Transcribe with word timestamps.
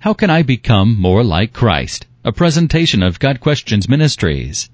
How 0.00 0.14
can 0.14 0.30
I 0.30 0.42
become 0.42 0.96
more 0.96 1.24
like 1.24 1.52
Christ? 1.52 2.06
A 2.24 2.30
presentation 2.30 3.02
of 3.02 3.18
Got 3.18 3.40
Questions 3.40 3.88
Ministries. 3.88 4.70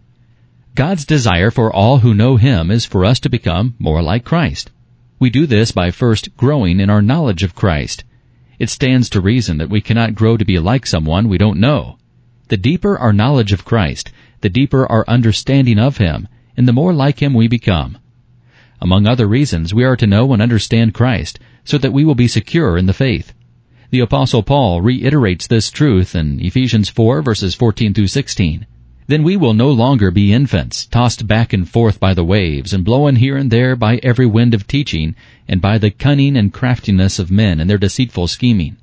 God's 0.75 1.07
desire 1.07 1.51
for 1.51 1.73
all 1.73 2.01
who 2.01 2.13
know 2.13 2.37
Him 2.37 2.71
is 2.71 2.85
for 2.85 3.07
us 3.07 3.21
to 3.21 3.31
become 3.31 3.75
more 3.79 4.03
like 4.03 4.23
Christ. 4.23 4.71
We 5.19 5.31
do 5.31 5.47
this 5.47 5.73
by 5.73 5.93
first 5.93 6.37
growing 6.37 6.79
in 6.79 6.91
our 6.91 7.01
knowledge 7.01 7.43
of 7.43 7.55
Christ. 7.55 8.05
It 8.59 8.69
stands 8.69 9.09
to 9.11 9.23
reason 9.23 9.57
that 9.57 9.71
we 9.71 9.81
cannot 9.81 10.15
grow 10.15 10.37
to 10.37 10.45
be 10.45 10.59
like 10.59 10.85
someone 10.85 11.31
we 11.31 11.39
don't 11.39 11.59
know. 11.59 11.97
The 12.49 12.59
deeper 12.59 12.99
our 12.99 13.15
knowledge 13.15 13.55
of 13.55 13.65
Christ, 13.65 14.11
the 14.43 14.51
deeper 14.51 14.85
our 14.93 15.07
understanding 15.09 15.79
of 15.79 15.97
Him, 15.97 16.29
and 16.55 16.69
the 16.69 16.75
more 16.75 16.93
like 16.93 17.23
Him 17.23 17.33
we 17.33 17.49
become. 17.49 17.97
Among 18.79 19.07
other 19.07 19.27
reasons, 19.27 19.73
we 19.73 19.85
are 19.85 19.97
to 19.97 20.07
know 20.07 20.35
and 20.35 20.43
understand 20.43 20.93
Christ, 20.93 21.39
so 21.65 21.79
that 21.79 21.95
we 21.95 22.05
will 22.05 22.15
be 22.15 22.29
secure 22.29 22.77
in 22.77 22.85
the 22.85 22.93
faith. 22.93 23.33
The 23.95 24.01
apostle 24.01 24.43
Paul 24.43 24.83
reiterates 24.83 25.47
this 25.47 25.71
truth 25.71 26.17
in 26.17 26.45
Ephesians 26.45 26.89
4 26.89 27.23
verses 27.23 27.55
14 27.55 27.95
through 27.95 28.09
16. 28.09 28.67
Then 29.07 29.23
we 29.23 29.37
will 29.37 29.55
no 29.55 29.71
longer 29.71 30.11
be 30.11 30.33
infants, 30.33 30.87
tossed 30.87 31.29
back 31.29 31.53
and 31.53 31.69
forth 31.69 32.01
by 32.01 32.13
the 32.13 32.25
waves, 32.25 32.73
and 32.73 32.85
blown 32.85 33.15
here 33.15 33.37
and 33.37 33.53
there 33.53 33.77
by 33.77 34.01
every 34.03 34.27
wind 34.27 34.53
of 34.53 34.67
teaching, 34.67 35.15
and 35.47 35.61
by 35.61 35.79
the 35.79 35.93
cunning 35.93 36.37
and 36.37 36.53
craftiness 36.53 37.21
of 37.21 37.31
men 37.31 37.61
and 37.61 37.71
their 37.71 37.79
deceitful 37.79 38.27
scheming. 38.27 38.79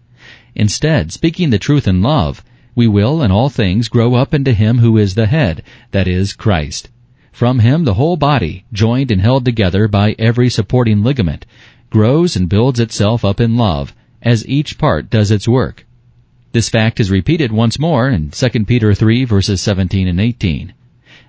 Instead, 0.55 1.11
speaking 1.11 1.49
the 1.49 1.59
truth 1.59 1.89
in 1.89 2.01
love, 2.01 2.41
we 2.73 2.87
will 2.87 3.21
in 3.21 3.31
all 3.31 3.49
things 3.49 3.89
grow 3.89 4.15
up 4.15 4.33
into 4.33 4.53
Him 4.53 4.77
who 4.77 4.97
is 4.97 5.15
the 5.15 5.27
head, 5.27 5.61
that 5.91 6.07
is, 6.07 6.31
Christ. 6.31 6.87
From 7.33 7.59
Him 7.59 7.83
the 7.83 7.95
whole 7.95 8.15
body, 8.15 8.63
joined 8.71 9.11
and 9.11 9.19
held 9.19 9.43
together 9.43 9.89
by 9.89 10.15
every 10.17 10.49
supporting 10.49 11.03
ligament, 11.03 11.45
grows 11.89 12.37
and 12.37 12.47
builds 12.47 12.79
itself 12.79 13.25
up 13.25 13.41
in 13.41 13.57
love, 13.57 13.93
as 14.21 14.47
each 14.47 14.77
part 14.77 15.09
does 15.09 15.31
its 15.31 15.47
work. 15.47 15.85
This 16.51 16.69
fact 16.69 16.99
is 16.99 17.09
repeated 17.09 17.51
once 17.51 17.79
more 17.79 18.09
in 18.09 18.29
2 18.29 18.65
Peter 18.65 18.93
3 18.93 19.23
verses 19.23 19.61
17 19.61 20.07
and 20.07 20.19
18. 20.19 20.73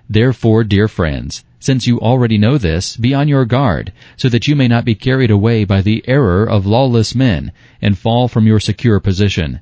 Therefore, 0.09 0.63
dear 0.63 0.87
friends, 0.87 1.45
since 1.59 1.87
you 1.87 1.99
already 2.01 2.37
know 2.37 2.57
this, 2.57 2.97
be 2.97 3.13
on 3.13 3.29
your 3.29 3.45
guard, 3.45 3.93
so 4.17 4.27
that 4.27 4.49
you 4.49 4.55
may 4.55 4.67
not 4.67 4.83
be 4.83 4.95
carried 4.95 5.31
away 5.31 5.63
by 5.63 5.81
the 5.81 6.03
error 6.07 6.43
of 6.43 6.65
lawless 6.65 7.15
men, 7.15 7.53
and 7.81 7.97
fall 7.97 8.27
from 8.27 8.45
your 8.45 8.59
secure 8.59 8.99
position. 8.99 9.61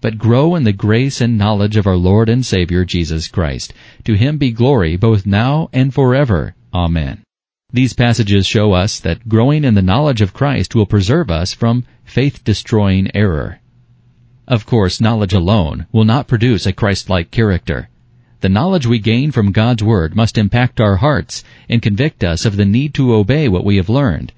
But 0.00 0.16
grow 0.16 0.54
in 0.54 0.62
the 0.62 0.72
grace 0.72 1.20
and 1.20 1.36
knowledge 1.36 1.76
of 1.76 1.88
our 1.88 1.96
Lord 1.96 2.28
and 2.28 2.46
Savior 2.46 2.84
Jesus 2.84 3.26
Christ. 3.26 3.74
To 4.04 4.14
him 4.14 4.38
be 4.38 4.52
glory 4.52 4.96
both 4.96 5.26
now 5.26 5.68
and 5.72 5.92
forever. 5.92 6.54
Amen. 6.72 7.24
These 7.72 7.92
passages 7.92 8.46
show 8.46 8.72
us 8.72 8.98
that 8.98 9.28
growing 9.28 9.62
in 9.62 9.74
the 9.74 9.82
knowledge 9.82 10.20
of 10.20 10.34
Christ 10.34 10.74
will 10.74 10.86
preserve 10.86 11.30
us 11.30 11.54
from 11.54 11.84
faith-destroying 12.04 13.12
error. 13.14 13.60
Of 14.48 14.66
course, 14.66 15.00
knowledge 15.00 15.32
alone 15.32 15.86
will 15.92 16.04
not 16.04 16.26
produce 16.26 16.66
a 16.66 16.72
Christ-like 16.72 17.30
character. 17.30 17.88
The 18.40 18.48
knowledge 18.48 18.86
we 18.86 18.98
gain 18.98 19.30
from 19.30 19.52
God's 19.52 19.84
Word 19.84 20.16
must 20.16 20.36
impact 20.36 20.80
our 20.80 20.96
hearts 20.96 21.44
and 21.68 21.80
convict 21.80 22.24
us 22.24 22.44
of 22.44 22.56
the 22.56 22.64
need 22.64 22.92
to 22.94 23.14
obey 23.14 23.46
what 23.48 23.64
we 23.64 23.76
have 23.76 23.88
learned. 23.88 24.32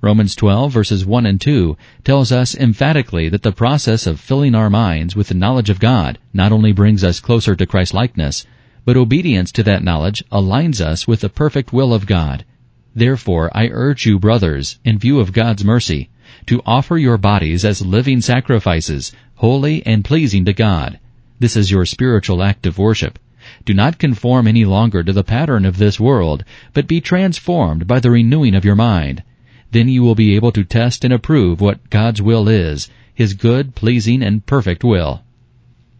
Romans 0.00 0.34
12 0.34 0.72
verses 0.72 1.04
1 1.04 1.26
and 1.26 1.38
2 1.38 1.76
tells 2.02 2.32
us 2.32 2.54
emphatically 2.54 3.28
that 3.28 3.42
the 3.42 3.52
process 3.52 4.06
of 4.06 4.18
filling 4.18 4.54
our 4.54 4.70
minds 4.70 5.14
with 5.14 5.28
the 5.28 5.34
knowledge 5.34 5.68
of 5.68 5.80
God 5.80 6.18
not 6.32 6.50
only 6.50 6.72
brings 6.72 7.04
us 7.04 7.20
closer 7.20 7.54
to 7.54 7.66
Christ-likeness, 7.66 8.46
but 8.86 8.96
obedience 8.96 9.52
to 9.52 9.62
that 9.64 9.84
knowledge 9.84 10.24
aligns 10.32 10.80
us 10.80 11.06
with 11.06 11.20
the 11.20 11.28
perfect 11.28 11.74
will 11.74 11.92
of 11.92 12.06
God. 12.06 12.46
Therefore, 12.94 13.50
I 13.54 13.68
urge 13.68 14.04
you, 14.04 14.18
brothers, 14.18 14.78
in 14.84 14.98
view 14.98 15.20
of 15.20 15.32
God's 15.32 15.64
mercy, 15.64 16.08
to 16.46 16.62
offer 16.66 16.98
your 16.98 17.18
bodies 17.18 17.64
as 17.64 17.86
living 17.86 18.20
sacrifices, 18.20 19.12
holy 19.36 19.86
and 19.86 20.04
pleasing 20.04 20.44
to 20.46 20.52
God. 20.52 20.98
This 21.38 21.56
is 21.56 21.70
your 21.70 21.86
spiritual 21.86 22.42
act 22.42 22.66
of 22.66 22.78
worship. 22.78 23.18
Do 23.64 23.74
not 23.74 23.98
conform 23.98 24.46
any 24.46 24.64
longer 24.64 25.02
to 25.02 25.12
the 25.12 25.22
pattern 25.22 25.64
of 25.64 25.78
this 25.78 26.00
world, 26.00 26.44
but 26.72 26.88
be 26.88 27.00
transformed 27.00 27.86
by 27.86 28.00
the 28.00 28.10
renewing 28.10 28.54
of 28.54 28.64
your 28.64 28.74
mind. 28.74 29.22
Then 29.70 29.88
you 29.88 30.02
will 30.02 30.16
be 30.16 30.34
able 30.34 30.50
to 30.52 30.64
test 30.64 31.04
and 31.04 31.12
approve 31.14 31.60
what 31.60 31.90
God's 31.90 32.20
will 32.20 32.48
is, 32.48 32.90
His 33.14 33.34
good, 33.34 33.76
pleasing, 33.76 34.22
and 34.22 34.44
perfect 34.44 34.82
will. 34.82 35.22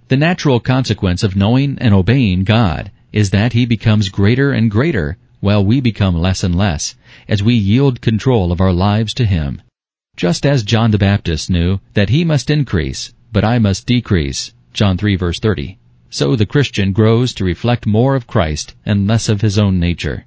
The 0.09 0.17
natural 0.17 0.59
consequence 0.59 1.23
of 1.23 1.37
knowing 1.37 1.79
and 1.81 1.95
obeying 1.95 2.43
God 2.43 2.91
is 3.13 3.31
that 3.31 3.53
He 3.53 3.65
becomes 3.65 4.09
greater 4.09 4.51
and 4.51 4.71
greater 4.71 5.17
while 5.41 5.65
we 5.65 5.81
become 5.81 6.15
less 6.15 6.45
and 6.45 6.55
less 6.55 6.95
as 7.29 7.43
we 7.43 7.55
yield 7.55 8.01
control 8.01 8.53
of 8.53 8.61
our 8.61 8.73
lives 8.73 9.13
to 9.15 9.25
Him. 9.25 9.61
Just 10.17 10.45
as 10.45 10.63
John 10.63 10.91
the 10.91 10.99
Baptist 10.99 11.49
knew 11.49 11.81
that 11.95 12.11
he 12.11 12.25
must 12.25 12.51
increase, 12.51 13.13
but 13.33 13.45
I 13.45 13.59
must 13.59 13.87
decrease, 13.87 14.53
John 14.73 14.99
3 14.99 15.17
verse 15.17 15.39
30, 15.39 15.79
so 16.11 16.37
the 16.37 16.45
Christian 16.45 16.93
grows 16.93 17.33
to 17.35 17.45
reflect 17.45 17.87
more 17.87 18.15
of 18.15 18.27
Christ 18.27 18.75
and 18.85 19.07
less 19.07 19.29
of 19.29 19.41
his 19.41 19.59
own 19.59 19.81
nature. 19.81 20.27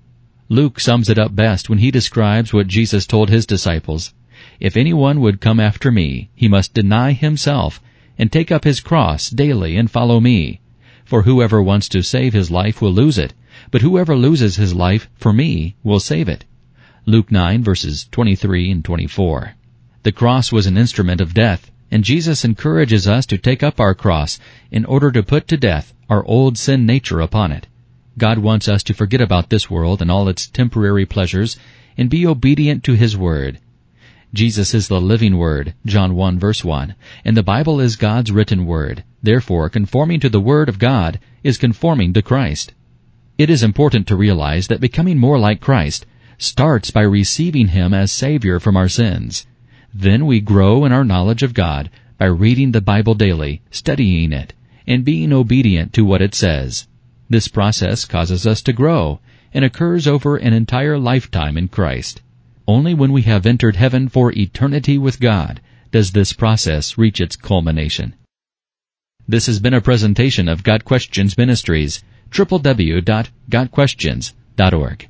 Luke 0.49 0.79
sums 0.79 1.09
it 1.09 1.19
up 1.19 1.35
best 1.35 1.69
when 1.69 1.79
he 1.79 1.91
describes 1.91 2.53
what 2.53 2.67
Jesus 2.67 3.05
told 3.05 3.29
his 3.29 3.45
disciples. 3.45 4.13
If 4.59 4.75
anyone 4.75 5.19
would 5.21 5.41
come 5.41 5.59
after 5.59 5.91
me, 5.91 6.29
he 6.33 6.47
must 6.47 6.73
deny 6.73 7.11
himself 7.11 7.81
and 8.17 8.31
take 8.31 8.51
up 8.51 8.63
his 8.63 8.79
cross 8.79 9.29
daily 9.29 9.77
and 9.77 9.91
follow 9.91 10.19
me. 10.19 10.59
For 11.05 11.23
whoever 11.23 11.61
wants 11.61 11.87
to 11.89 12.01
save 12.01 12.33
his 12.33 12.49
life 12.49 12.81
will 12.81 12.93
lose 12.93 13.17
it, 13.17 13.33
but 13.71 13.81
whoever 13.81 14.15
loses 14.15 14.55
his 14.55 14.73
life 14.73 15.09
for 15.15 15.33
me 15.33 15.75
will 15.83 15.99
save 15.99 16.27
it. 16.29 16.45
Luke 17.05 17.31
9 17.31 17.63
verses 17.63 18.07
23 18.11 18.71
and 18.71 18.85
24. 18.85 19.55
The 20.03 20.11
cross 20.11 20.51
was 20.51 20.65
an 20.65 20.77
instrument 20.77 21.21
of 21.21 21.33
death, 21.33 21.71
and 21.91 22.03
Jesus 22.03 22.43
encourages 22.43 23.07
us 23.07 23.25
to 23.27 23.37
take 23.37 23.61
up 23.61 23.79
our 23.79 23.93
cross 23.93 24.39
in 24.71 24.83
order 24.85 25.11
to 25.11 25.23
put 25.23 25.47
to 25.47 25.57
death 25.57 25.93
our 26.09 26.25
old 26.25 26.57
sin 26.57 26.85
nature 26.85 27.19
upon 27.19 27.51
it. 27.51 27.67
God 28.17 28.37
wants 28.39 28.67
us 28.67 28.83
to 28.83 28.93
forget 28.93 29.21
about 29.21 29.49
this 29.49 29.69
world 29.69 30.01
and 30.01 30.11
all 30.11 30.27
its 30.27 30.47
temporary 30.47 31.05
pleasures 31.05 31.57
and 31.97 32.09
be 32.09 32.25
obedient 32.27 32.83
to 32.83 32.93
His 32.93 33.17
Word. 33.17 33.59
Jesus 34.33 34.73
is 34.73 34.87
the 34.87 34.99
living 34.99 35.37
Word, 35.37 35.73
John 35.85 36.15
1 36.15 36.39
verse 36.39 36.63
1, 36.63 36.95
and 37.23 37.37
the 37.37 37.43
Bible 37.43 37.79
is 37.79 37.95
God's 37.95 38.31
written 38.31 38.65
Word. 38.65 39.03
Therefore, 39.21 39.69
conforming 39.69 40.19
to 40.19 40.29
the 40.29 40.41
Word 40.41 40.69
of 40.69 40.79
God 40.79 41.19
is 41.43 41.57
conforming 41.57 42.13
to 42.13 42.21
Christ. 42.21 42.73
It 43.43 43.49
is 43.49 43.61
important 43.61 44.07
to 44.07 44.15
realize 44.15 44.67
that 44.67 44.79
becoming 44.79 45.19
more 45.19 45.37
like 45.37 45.59
Christ 45.59 46.05
starts 46.37 46.91
by 46.91 47.01
receiving 47.01 47.67
Him 47.67 47.93
as 47.93 48.09
Savior 48.09 48.57
from 48.57 48.77
our 48.77 48.87
sins. 48.87 49.45
Then 49.93 50.25
we 50.25 50.39
grow 50.39 50.85
in 50.85 50.93
our 50.93 51.03
knowledge 51.03 51.43
of 51.43 51.53
God 51.53 51.89
by 52.17 52.27
reading 52.27 52.71
the 52.71 52.79
Bible 52.79 53.15
daily, 53.15 53.61
studying 53.69 54.31
it, 54.31 54.53
and 54.87 55.03
being 55.03 55.33
obedient 55.33 55.91
to 55.91 56.05
what 56.05 56.21
it 56.21 56.33
says. 56.33 56.87
This 57.29 57.49
process 57.49 58.05
causes 58.05 58.47
us 58.47 58.61
to 58.61 58.71
grow 58.71 59.19
and 59.53 59.65
occurs 59.65 60.07
over 60.07 60.37
an 60.37 60.53
entire 60.53 60.97
lifetime 60.97 61.57
in 61.57 61.67
Christ. 61.67 62.21
Only 62.65 62.93
when 62.93 63.11
we 63.11 63.23
have 63.23 63.45
entered 63.45 63.75
heaven 63.75 64.07
for 64.07 64.31
eternity 64.31 64.97
with 64.97 65.19
God 65.19 65.59
does 65.91 66.13
this 66.13 66.31
process 66.31 66.97
reach 66.97 67.19
its 67.19 67.35
culmination. 67.35 68.13
This 69.27 69.45
has 69.45 69.59
been 69.59 69.73
a 69.73 69.79
presentation 69.79 70.49
of 70.49 70.63
Got 70.63 70.83
Questions 70.83 71.37
Ministries, 71.37 72.03
www.gotquestions.org. 72.31 75.01